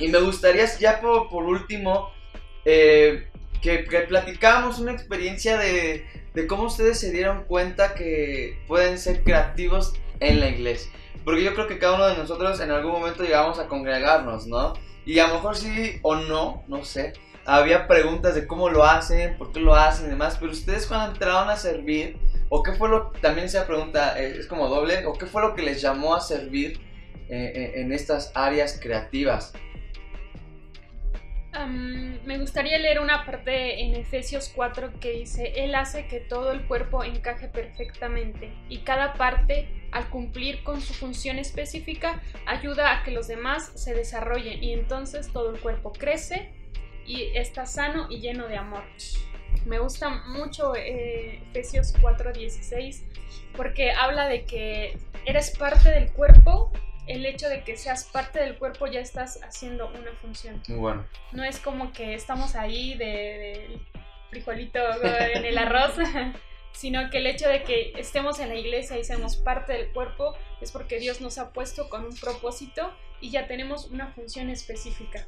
[0.00, 2.10] y, me gustaría, ya por, por último,
[2.64, 3.28] eh,
[3.64, 9.24] que, que platicáramos una experiencia de, de cómo ustedes se dieron cuenta que pueden ser
[9.24, 10.92] creativos en la iglesia.
[11.24, 14.74] Porque yo creo que cada uno de nosotros en algún momento llegamos a congregarnos, ¿no?
[15.06, 17.14] Y a lo mejor sí o no, no sé.
[17.46, 20.36] Había preguntas de cómo lo hacen, por qué lo hacen y demás.
[20.38, 22.18] Pero ustedes cuando entraron a servir,
[22.50, 25.54] o qué fue lo también esa pregunta eh, es como doble, o qué fue lo
[25.54, 26.80] que les llamó a servir
[27.30, 29.54] eh, eh, en estas áreas creativas.
[31.66, 36.66] Me gustaría leer una parte en Efesios 4 que dice, Él hace que todo el
[36.66, 43.10] cuerpo encaje perfectamente y cada parte, al cumplir con su función específica, ayuda a que
[43.10, 46.52] los demás se desarrollen y entonces todo el cuerpo crece
[47.06, 48.84] y está sano y lleno de amor.
[49.66, 53.02] Me gusta mucho eh, Efesios 4:16
[53.56, 56.72] porque habla de que eres parte del cuerpo
[57.06, 60.62] el hecho de que seas parte del cuerpo ya estás haciendo una función.
[60.68, 61.06] Muy bueno.
[61.32, 63.80] No es como que estamos ahí de, de
[64.30, 65.94] frijolito en el arroz,
[66.72, 70.34] sino que el hecho de que estemos en la iglesia y seamos parte del cuerpo
[70.60, 75.26] es porque Dios nos ha puesto con un propósito y ya tenemos una función específica.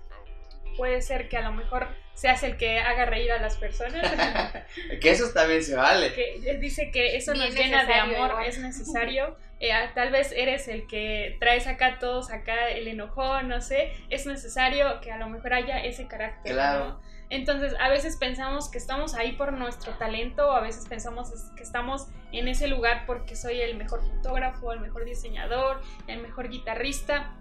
[0.77, 4.11] Puede ser que a lo mejor seas el que haga reír a las personas.
[5.01, 6.13] que eso también se vale.
[6.15, 8.47] Que dice que eso Bien nos llena de amor, igual.
[8.47, 9.37] es necesario.
[9.61, 13.93] Eh, ah, tal vez eres el que traes acá todos acá el enojón, no sé.
[14.11, 16.53] Es necesario que a lo mejor haya ese carácter.
[16.53, 16.89] Claro.
[16.89, 17.17] ¿no?
[17.29, 21.63] Entonces, a veces pensamos que estamos ahí por nuestro talento, o a veces pensamos que
[21.63, 27.35] estamos en ese lugar porque soy el mejor fotógrafo, el mejor diseñador, el mejor guitarrista,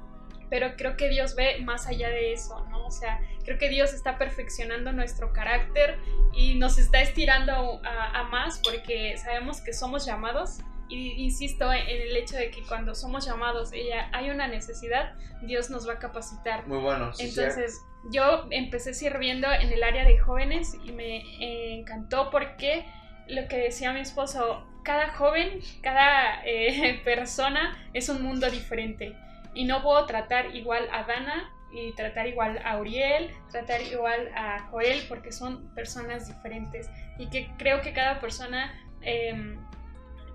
[0.49, 2.85] pero creo que Dios ve más allá de eso, ¿no?
[2.85, 5.97] O sea, creo que Dios está perfeccionando nuestro carácter
[6.33, 10.59] y nos está estirando a, a más porque sabemos que somos llamados.
[10.87, 15.71] Y insisto en el hecho de que cuando somos llamados y hay una necesidad, Dios
[15.71, 16.67] nos va a capacitar.
[16.67, 17.11] Muy bueno.
[17.11, 17.81] sí, Entonces,
[18.11, 22.85] yo empecé sirviendo en el área de jóvenes y me encantó porque
[23.27, 29.15] lo que decía mi esposo, cada joven, cada eh, persona es un mundo diferente.
[29.55, 34.67] Y no puedo tratar igual a Dana y tratar igual a Uriel, tratar igual a
[34.69, 36.89] Joel, porque son personas diferentes.
[37.17, 39.57] Y que creo que cada persona em,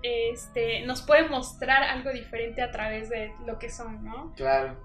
[0.03, 4.33] este, nos puede mostrar algo diferente a través de lo que son, ¿no?
[4.35, 4.77] Claro.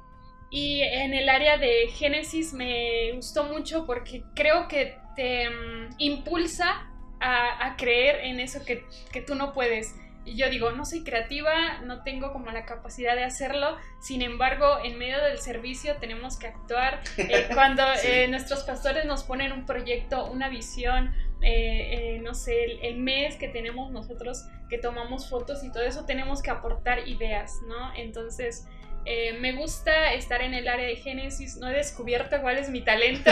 [0.51, 6.87] Y en el área de Génesis me gustó mucho porque creo que te mm, impulsa
[7.21, 9.95] a, a creer en eso que, que tú no puedes.
[10.27, 14.79] Y yo digo, no soy creativa, no tengo como la capacidad de hacerlo, sin embargo,
[14.85, 17.01] en medio del servicio tenemos que actuar.
[17.17, 18.09] Eh, cuando Sí.
[18.09, 22.97] eh, nuestros pastores nos ponen un proyecto, una visión, eh, eh, no sé, el, el
[22.99, 27.95] mes que tenemos nosotros que tomamos fotos y todo eso, tenemos que aportar ideas, ¿no?
[27.95, 28.67] Entonces,
[29.07, 32.81] eh, me gusta estar en el área de Génesis, no he descubierto cuál es mi
[32.81, 33.31] talento,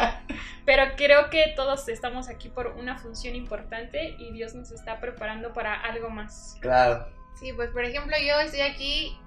[0.64, 5.52] pero creo que todos estamos aquí por una función importante y Dios nos está preparando
[5.52, 6.56] para algo más.
[6.60, 7.06] Claro.
[7.38, 9.18] Sí, pues por ejemplo yo estoy aquí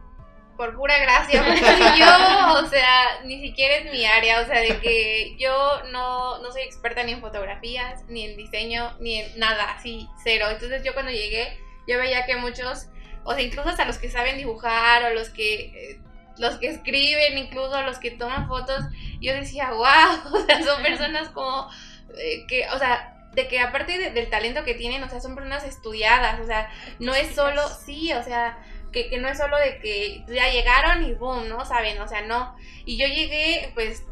[0.57, 4.79] por pura gracia, porque yo, o sea, ni siquiera es mi área, o sea, de
[4.79, 9.71] que yo no, no soy experta ni en fotografías, ni en diseño, ni en nada,
[9.71, 10.47] así, cero.
[10.49, 12.87] Entonces yo cuando llegué, yo veía que muchos,
[13.25, 15.55] o sea, incluso hasta los que saben dibujar o los que...
[15.91, 15.99] eh,
[16.37, 18.83] los que escriben, incluso los que toman fotos,
[19.21, 21.69] yo decía, wow, o sea, son personas como
[22.17, 25.33] eh, que, o sea, de que aparte de- del talento que tienen, o sea, son
[25.35, 28.57] personas estudiadas, o sea, no es solo, sí, o sea,
[28.91, 31.63] que, que no es solo de que ya llegaron y boom, ¿no?
[31.65, 32.55] Saben, o sea, no.
[32.85, 34.03] Y yo llegué, pues,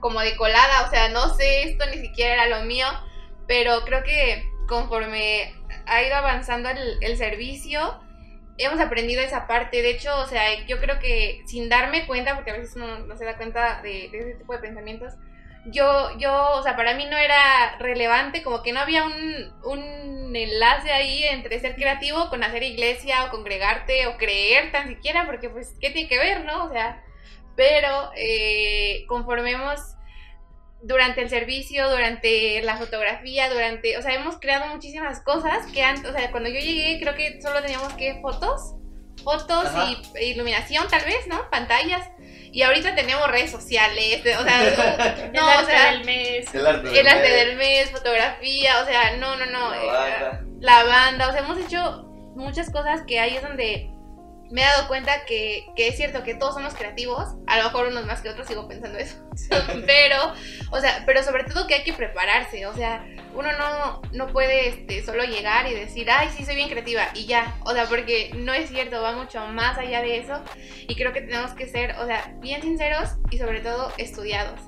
[0.00, 2.86] como de colada, o sea, no sé, esto ni siquiera era lo mío,
[3.46, 5.54] pero creo que conforme
[5.86, 8.00] ha ido avanzando el, el servicio,
[8.58, 9.82] hemos aprendido esa parte.
[9.82, 13.16] De hecho, o sea, yo creo que sin darme cuenta, porque a veces uno no
[13.16, 15.14] se da cuenta de, de ese tipo de pensamientos,
[15.66, 20.34] yo, yo, o sea, para mí no era relevante, como que no había un, un
[20.34, 25.48] enlace ahí entre ser creativo con hacer iglesia o congregarte o creer tan siquiera, porque
[25.50, 26.64] pues, ¿qué tiene que ver, no?
[26.64, 27.02] O sea,
[27.54, 29.96] pero eh, hemos,
[30.82, 36.10] durante el servicio, durante la fotografía, durante, o sea, hemos creado muchísimas cosas que antes,
[36.10, 38.74] o sea, cuando yo llegué creo que solo teníamos que fotos,
[39.22, 39.90] fotos Ajá.
[39.90, 41.48] y e iluminación tal vez, ¿no?
[41.50, 42.08] Pantallas.
[42.50, 46.54] Y ahorita tenemos redes sociales, o sea, el no, o arte sea, del mes.
[46.54, 49.70] El arte, el arte mes, del mes, fotografía, o sea, no, no, no.
[49.70, 50.40] la eh, banda.
[50.60, 53.91] la banda, o sea, hemos hecho muchas cosas que ahí es donde
[54.52, 57.86] me he dado cuenta que, que es cierto que todos somos creativos, a lo mejor
[57.86, 59.16] unos más que otros, sigo pensando eso,
[59.86, 60.34] pero,
[60.70, 64.68] o sea, pero sobre todo que hay que prepararse, o sea, uno no, no puede
[64.68, 68.30] este, solo llegar y decir, ay, sí, soy bien creativa, y ya, o sea, porque
[68.34, 70.42] no es cierto, va mucho más allá de eso,
[70.86, 74.60] y creo que tenemos que ser, o sea, bien sinceros y sobre todo estudiados.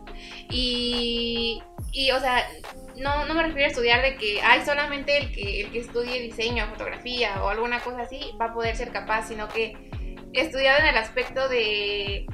[0.51, 2.47] Y, y o sea,
[2.96, 6.20] no, no me refiero a estudiar de que hay solamente el que, el que estudie
[6.20, 9.76] diseño, fotografía o alguna cosa así va a poder ser capaz, sino que
[10.33, 12.26] estudiado en el aspecto de,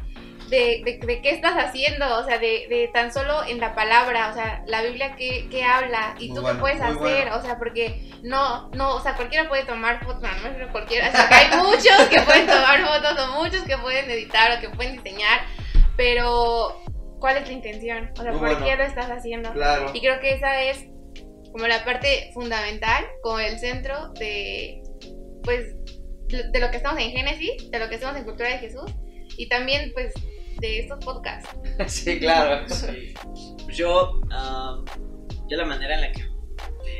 [0.49, 4.31] de, de- de qué estás haciendo, o sea, de, de tan solo en la palabra,
[4.31, 7.37] o sea, la Biblia que, que habla y Muy tú bueno, qué puedes hacer, bueno.
[7.37, 11.13] o sea, porque no, no, o sea, cualquiera puede tomar fotos, no, no cualquiera, o
[11.13, 14.69] sea, que hay muchos que pueden tomar fotos o muchos que pueden editar o que
[14.71, 15.41] pueden diseñar,
[15.97, 16.83] pero
[17.21, 18.11] ¿cuál es la intención?
[18.19, 18.65] O sea, Muy ¿por bueno.
[18.65, 19.53] qué lo estás haciendo?
[19.53, 19.91] Claro.
[19.95, 20.87] Y creo que esa es
[21.53, 24.83] como la parte fundamental, como el centro de,
[25.43, 25.77] pues,
[26.29, 28.91] de lo que estamos en Génesis, de lo que estamos en Cultura de Jesús
[29.37, 30.13] y también, pues,
[30.61, 31.49] de estos podcasts.
[31.87, 32.69] Sí, claro.
[32.69, 33.15] Sí.
[33.65, 34.83] Pues yo, ah,
[35.49, 36.23] yo la manera en la que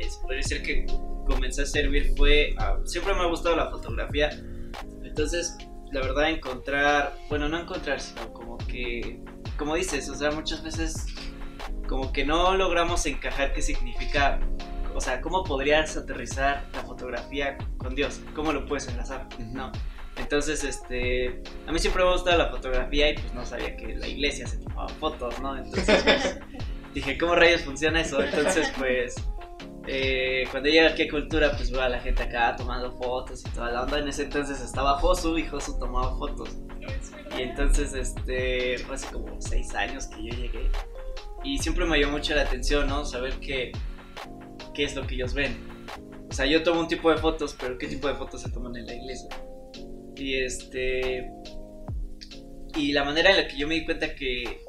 [0.09, 0.85] se podría decir que
[1.27, 4.29] comencé a servir fue, ah, siempre me ha gustado la fotografía,
[5.03, 5.57] entonces
[5.91, 9.19] la verdad encontrar, bueno, no encontrar, sino como que,
[9.61, 11.05] como dices, o sea, muchas veces
[11.87, 14.39] como que no logramos encajar qué significa,
[14.95, 19.71] o sea, cómo podrías aterrizar la fotografía con Dios, cómo lo puedes enlazar, ¿no?
[20.17, 23.95] Entonces, este, a mí siempre me ha gustado la fotografía y pues no sabía que
[23.97, 25.55] la iglesia se tomaba fotos, ¿no?
[25.55, 26.39] Entonces, pues,
[26.95, 28.19] dije, ¿cómo rayos funciona eso?
[28.19, 29.13] Entonces, pues,
[29.87, 33.49] eh, cuando llegué aquí a Cultura, pues veo a la gente acá tomando fotos y
[33.49, 33.99] toda la onda.
[33.99, 36.49] En ese entonces estaba Josu y Josu tomaba fotos.
[37.37, 40.69] Y entonces, este, fue hace como seis años que yo llegué.
[41.43, 43.05] Y siempre me llamó mucho la atención, ¿no?
[43.05, 43.71] Saber qué,
[44.73, 45.57] qué es lo que ellos ven.
[46.29, 48.75] O sea, yo tomo un tipo de fotos, pero ¿qué tipo de fotos se toman
[48.75, 49.29] en la iglesia?
[50.15, 51.29] Y este.
[52.75, 54.61] Y la manera en la que yo me di cuenta que,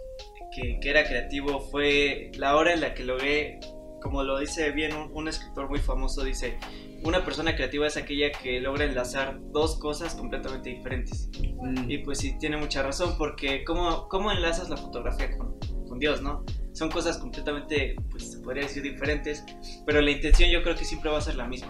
[0.57, 3.61] que, que era creativo fue la hora en la que logré,
[4.03, 6.59] como lo dice bien un, un escritor muy famoso, dice:
[7.05, 11.31] Una persona creativa es aquella que logra enlazar dos cosas completamente diferentes.
[11.61, 11.91] Mm.
[11.91, 16.23] Y pues sí, tiene mucha razón, porque ¿cómo, cómo enlazas la fotografía con, con Dios,
[16.23, 16.45] no?
[16.73, 19.45] Son cosas completamente, pues se podría decir diferentes,
[19.87, 21.69] pero la intención yo creo que siempre va a ser la misma.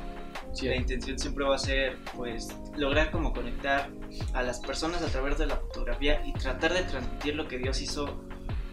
[0.53, 0.67] Sí.
[0.69, 3.91] La intención siempre va a ser, pues, lograr como conectar
[4.35, 7.81] a las personas a través de la fotografía y tratar de transmitir lo que Dios
[7.81, 8.23] hizo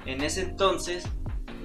[0.06, 1.08] en ese entonces,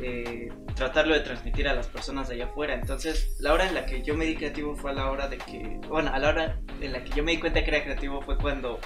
[0.06, 2.74] eh, tratarlo de transmitir a las personas de allá afuera.
[2.74, 5.38] Entonces, la hora en la que yo me di creativo fue a la hora de
[5.38, 8.20] que, bueno, a la hora en la que yo me di cuenta que era creativo
[8.22, 8.78] fue cuando,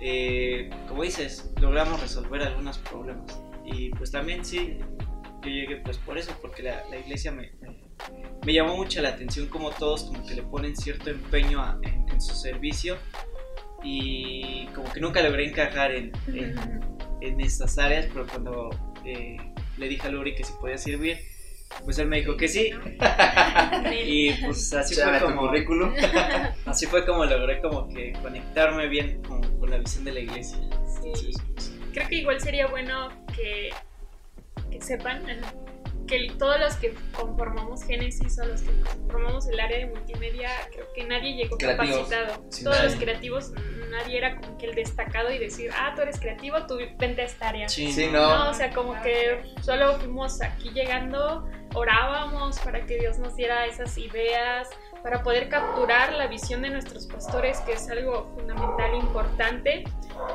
[0.00, 3.40] eh, como dices, logramos resolver algunos problemas.
[3.64, 4.78] Y pues también sí,
[5.42, 7.76] yo llegué pues por eso, porque la, la iglesia me, me,
[8.46, 12.06] me llamó mucho la atención como todos como que le ponen cierto empeño a- en,
[12.10, 12.96] en su servicio
[13.82, 16.54] y como que nunca logré encajar en, en,
[17.20, 18.70] en estas áreas, pero cuando
[19.04, 19.36] eh,
[19.76, 21.18] le dije a Luri que si podía servir,
[21.84, 22.70] pues él me dijo que sí
[24.06, 25.94] y pues así fue como currículum.
[26.66, 30.58] así fue como logré como que conectarme bien con, con la visión de la iglesia.
[31.02, 31.32] Sí.
[31.92, 33.70] Creo que igual sería bueno que,
[34.70, 35.24] que sepan
[36.06, 40.86] que todos los que conformamos Génesis o los que conformamos el área de multimedia, creo
[40.94, 42.44] que nadie llegó capacitado.
[42.50, 42.90] Sí, todos nadie.
[42.90, 43.52] los creativos,
[43.94, 47.24] nadie era como que el destacado y decir, ah, tú eres creativo, tú vente a
[47.24, 47.68] esta área.
[47.68, 48.44] Sí, Sí, no.
[48.44, 48.50] no.
[48.50, 53.96] O sea, como que solo fuimos aquí llegando, orábamos para que Dios nos diera esas
[53.98, 54.68] ideas,
[55.02, 59.84] para poder capturar la visión de nuestros pastores, que es algo fundamental, importante.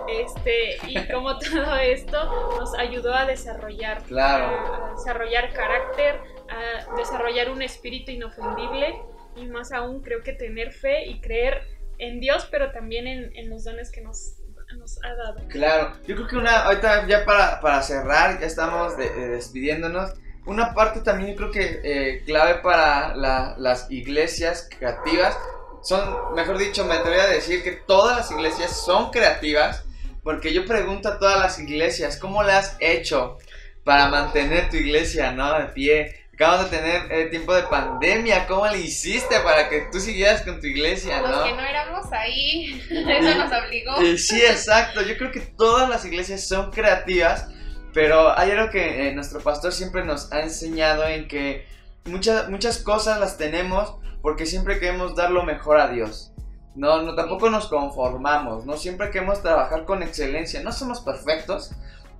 [0.07, 4.45] Este, y como todo esto nos ayudó a desarrollar, Claro.
[4.45, 6.19] a, a desarrollar carácter,
[6.49, 8.95] a desarrollar un espíritu inofendible
[9.35, 11.61] y más aún creo que tener fe y creer
[11.99, 14.35] en Dios, pero también en, en los dones que nos,
[14.77, 15.47] nos ha dado.
[15.49, 20.13] Claro, yo creo que una, ahorita ya para, para cerrar, ya estamos de despidiéndonos.
[20.45, 25.37] Una parte también yo creo que eh, clave para la- las iglesias creativas
[25.83, 29.83] son, mejor dicho, me atrevería a decir que todas las iglesias son creativas,
[30.23, 33.37] porque yo pregunto a todas las iglesias, ¿cómo le has hecho
[33.83, 36.15] para mantener tu iglesia, no, de pie?
[36.39, 40.61] Acabamos de tener eh, tiempo de pandemia, ¿cómo le hiciste para que tú siguieras con
[40.61, 41.43] tu iglesia, Los no?
[41.43, 44.01] que no éramos ahí, eso nos obligó.
[44.01, 45.01] Eh, sí, exacto.
[45.01, 47.49] Yo creo que todas las iglesias son creativas,
[47.93, 51.67] pero hay algo que eh, nuestro pastor siempre nos ha enseñado en que
[52.05, 56.31] muchas, muchas cosas las tenemos porque siempre queremos dar lo mejor a Dios.
[56.73, 61.71] No, no, tampoco nos conformamos, no siempre queremos trabajar con excelencia, no somos perfectos.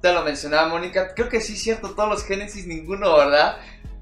[0.01, 3.57] Te lo mencionaba Mónica, creo que sí es cierto, todos los Génesis, ninguno, ¿verdad?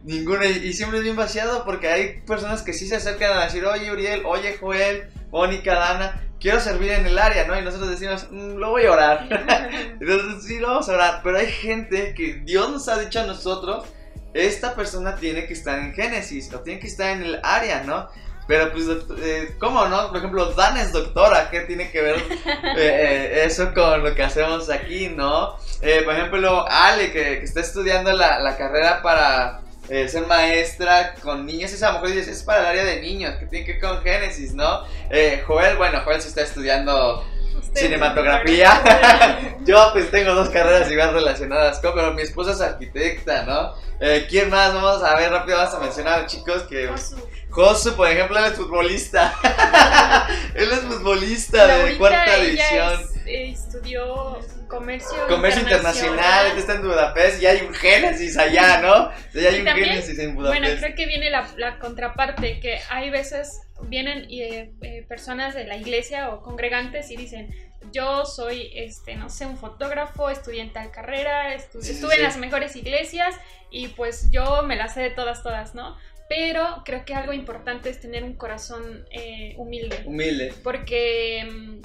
[0.08, 3.66] Ninguno, y, siempre es bien vaciado porque hay personas que sí se acercan a decir,
[3.66, 7.60] oye Uriel, oye Joel, Mónica, Dana, quiero servir en el área, ¿no?
[7.60, 9.28] Y nosotros decimos, "Mm, lo voy a orar.
[10.00, 11.20] Entonces sí, lo vamos a orar.
[11.26, 13.86] Pero hay gente que Dios nos ha dicho a nosotros,
[14.34, 18.08] esta persona tiene que estar en Génesis o tiene que estar en el área, ¿no?
[18.48, 18.86] Pero pues,
[19.22, 20.08] eh, ¿cómo no?
[20.08, 22.16] Por ejemplo, Dana es doctora, ¿qué tiene que ver
[22.46, 25.58] eh, eh, eso con lo que hacemos aquí, no?
[25.82, 31.16] Eh, por ejemplo, Ale, que, que está estudiando la, la carrera para eh, ser maestra
[31.22, 33.82] con niños, esa mujer dice, es para el área de niños, que tiene que ver
[33.82, 34.84] con Génesis, ¿no?
[35.10, 37.26] Eh, Joel, bueno, Joel se está estudiando
[37.74, 39.56] cinematografía.
[39.66, 43.74] Yo pues tengo dos carreras igual relacionadas con, pero mi esposa es arquitecta, ¿no?
[44.00, 44.74] Eh, ¿Quién más?
[44.74, 46.88] Vamos a ver rápido, vamos a mencionar chicos que...
[46.88, 47.18] Josu.
[47.50, 49.34] Josu, por ejemplo, él es futbolista.
[50.56, 52.94] él es futbolista de cuarta división.
[53.02, 58.82] es- eh, estudió comercio, Comercio internacional, él está en Budapest y hay un Génesis allá,
[58.82, 59.12] ¿no?
[59.32, 60.80] Sí, hay Y un también, Génesis en Bueno, Budapest.
[60.84, 65.78] creo que viene la, la contraparte, que hay veces vienen eh, eh, personas de la
[65.78, 67.54] iglesia o congregantes y dicen,
[67.92, 72.14] yo soy, este, no sé, un fotógrafo, estudié en tal carrera, estu- Sí, sí, estuve
[72.16, 72.18] sí.
[72.18, 73.36] en las mejores iglesias
[73.70, 75.96] y pues yo me las sé de todas, todas, ¿no?
[76.30, 80.54] Pero creo que algo importante es tener un corazón eh, humilde Humilde.
[80.64, 81.82] porque mm,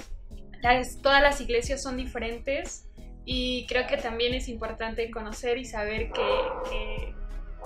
[0.62, 2.86] las- todas las iglesias son diferentes
[3.24, 6.22] y creo que también es importante conocer y saber que,
[6.70, 7.14] que,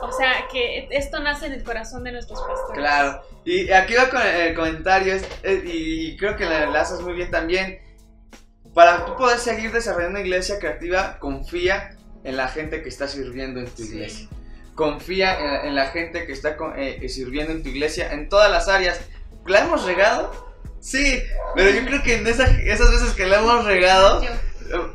[0.01, 2.79] o sea, que esto nace en el corazón de nuestros pastores.
[2.79, 3.23] Claro.
[3.45, 7.31] Y aquí va con el comentario, es- eh, y creo que la enlazas muy bien
[7.31, 7.81] también.
[8.75, 13.59] para tú poder seguir desarrollando una iglesia creativa, confía en la gente que está sirviendo
[13.61, 14.29] en tu iglesia.
[14.75, 18.51] Confía en, en la gente que está con- eh, sirviendo en tu iglesia en todas
[18.51, 19.01] las áreas.
[19.47, 20.31] ¿La hemos regado?
[20.87, 21.21] Sí,
[21.57, 24.31] pero yo creo que en esa- esas veces que la hemos regado, Yo.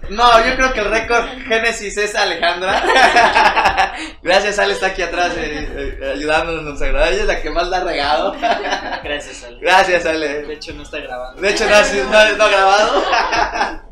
[0.09, 2.81] no, yo creo que el récord Génesis es Alejandra.
[4.23, 7.09] Gracias, Ale está aquí atrás eh, eh, ayudándonos, nos agrada.
[7.09, 8.31] Ella es la que más la ha regado.
[9.03, 9.57] Gracias, Ale.
[9.59, 10.43] Gracias, Ale.
[10.43, 11.41] De hecho, no está grabando.
[11.41, 13.03] De hecho, no, ha sido- no, no ha grabado.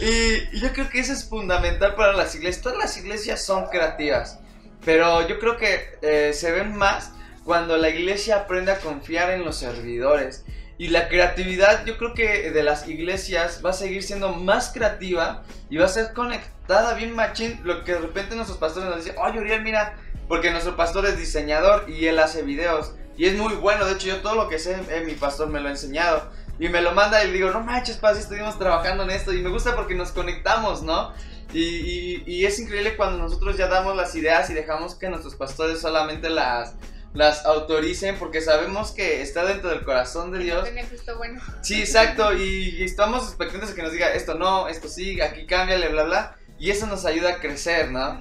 [0.00, 2.62] y, y yo creo que eso es fundamental para las iglesias.
[2.62, 4.38] Todas las iglesias son creativas,
[4.86, 7.10] pero yo creo que eh, se ven más
[7.44, 10.44] cuando la iglesia aprende a confiar en los servidores.
[10.78, 15.42] Y la creatividad, yo creo que de las iglesias va a seguir siendo más creativa
[15.70, 17.60] y va a ser conectada bien machín.
[17.64, 19.94] Lo que de repente nuestros pastores nos dicen, oye, Uriel, mira,
[20.28, 22.92] porque nuestro pastor es diseñador y él hace videos.
[23.16, 25.60] Y es muy bueno, de hecho, yo todo lo que sé, eh, mi pastor me
[25.60, 26.30] lo ha enseñado.
[26.58, 29.32] Y me lo manda y le digo, no manches, paz, estuvimos trabajando en esto.
[29.32, 31.12] Y me gusta porque nos conectamos, ¿no?
[31.54, 35.36] Y, y- y es increíble cuando nosotros ya damos las ideas y dejamos que nuestros
[35.36, 36.74] pastores solamente las,
[37.16, 40.68] las autoricen porque sabemos que está dentro del corazón de Dios.
[40.90, 41.40] Visto bueno.
[41.62, 45.46] Sí, exacto, y, y estamos expectantes de que nos diga esto no, esto sí, aquí
[45.46, 46.36] cámbiale, bla, bla.
[46.58, 48.18] Y eso nos ayuda a crecer, ¿no?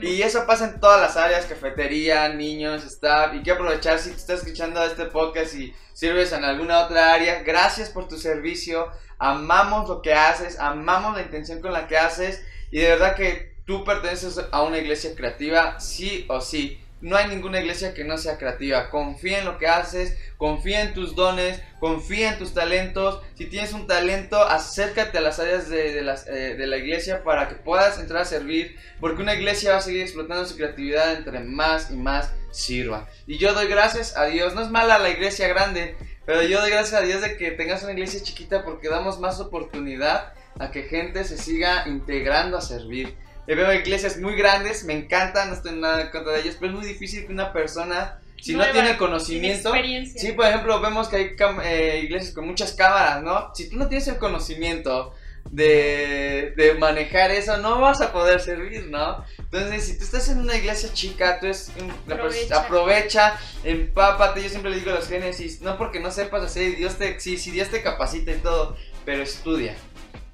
[0.00, 3.34] Y eso pasa en todas las áreas, cafetería, niños, staff.
[3.34, 7.42] Y quiero aprovechar si te estás escuchando este podcast y sirves en alguna otra área.
[7.42, 8.88] Gracias por tu servicio.
[9.18, 12.42] Amamos lo que haces, amamos la intención con la que haces.
[12.70, 16.80] Y de verdad que tú perteneces a una iglesia creativa, sí o sí.
[17.04, 18.88] No hay ninguna iglesia que no sea creativa.
[18.88, 23.20] Confía en lo que haces, confía en tus dones, confía en tus talentos.
[23.34, 27.56] Si tienes un talento, acércate a las áreas de, eh, de la iglesia para que
[27.56, 28.78] puedas entrar a servir.
[29.00, 33.06] Porque una iglesia va a seguir explotando su creatividad entre más y más sirva.
[33.26, 34.54] Y yo doy gracias a Dios.
[34.54, 37.82] No es mala la iglesia grande, pero yo doy gracias a Dios de que tengas
[37.82, 43.14] una iglesia chiquita porque damos más oportunidad a que gente se siga integrando a servir.
[43.46, 46.78] Veo iglesias muy grandes, me encanta, no estoy nada en contra de ellas, pero es
[46.78, 49.70] muy difícil que una persona, si Nueva, no tiene conocimiento.
[50.18, 53.54] Sí, por ejemplo, vemos que hay eh, iglesias con muchas cámaras, ¿no?
[53.54, 55.14] Si tú no tienes el conocimiento
[55.50, 59.22] de, de manejar eso, no vas a poder servir, ¿no?
[59.38, 61.70] Entonces, si tú estás en una iglesia chica, tú es
[62.10, 62.60] Aprovecha.
[62.60, 64.42] aprovecha, empápate.
[64.42, 67.36] Yo siempre le digo a los génesis, no porque no sepas hacer, Dios te, sí,
[67.36, 69.76] sí, Dios te capacita y todo, pero estudia.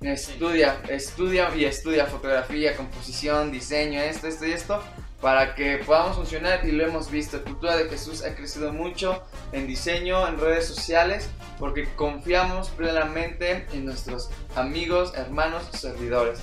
[0.01, 4.82] Estudia, estudia y estudia fotografía, composición, diseño, esto, esto y esto,
[5.20, 7.44] para que podamos funcionar y lo hemos visto.
[7.44, 9.22] Cultura de Jesús ha crecido mucho
[9.53, 11.28] en diseño, en redes sociales,
[11.59, 16.38] porque confiamos plenamente en nuestros amigos, hermanos, servidores.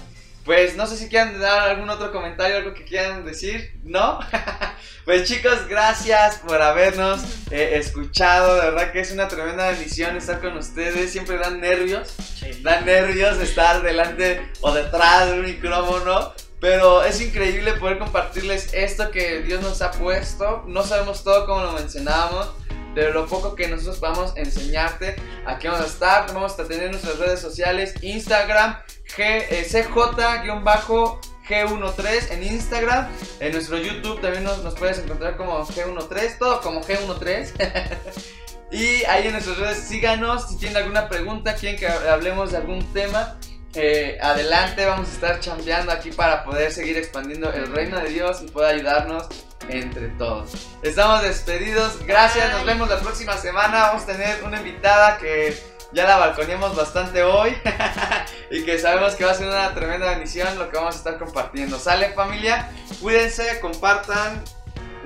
[0.45, 4.19] Pues no sé si quieran dar algún otro comentario, algo que quieran decir, ¿no?
[5.05, 10.39] pues chicos, gracias por habernos eh, escuchado, de verdad que es una tremenda bendición estar
[10.39, 12.13] con ustedes, siempre dan nervios.
[12.61, 16.33] Da nervios estar delante o detrás de un micrófono.
[16.59, 20.63] Pero es increíble poder compartirles esto que Dios nos ha puesto.
[20.67, 22.49] No sabemos todo como lo mencionábamos.
[22.95, 25.17] Pero lo poco que nosotros vamos a enseñarte.
[25.45, 26.33] Aquí vamos a estar.
[26.33, 27.93] Vamos a tener nuestras redes sociales.
[28.01, 28.79] Instagram.
[29.17, 33.07] Eh, CJ-G13 en Instagram.
[33.39, 36.39] En nuestro YouTube también nos, nos puedes encontrar como G13.
[36.39, 37.53] Todo como G13.
[38.71, 40.49] Y ahí en nuestras redes síganos.
[40.49, 43.37] Si tienen alguna pregunta, quieren que hablemos de algún tema,
[43.73, 44.85] eh, adelante.
[44.85, 48.75] Vamos a estar chambeando aquí para poder seguir expandiendo el reino de Dios y poder
[48.75, 49.27] ayudarnos
[49.69, 50.67] entre todos.
[50.83, 52.05] Estamos despedidos.
[52.05, 52.51] Gracias.
[52.51, 53.83] Nos vemos la próxima semana.
[53.83, 55.57] Vamos a tener una invitada que
[55.93, 57.55] ya la balconeamos bastante hoy.
[58.51, 61.17] y que sabemos que va a ser una tremenda bendición lo que vamos a estar
[61.17, 61.79] compartiendo.
[61.79, 62.69] ¿Sale familia?
[63.01, 64.43] Cuídense, compartan.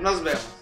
[0.00, 0.61] Nos vemos.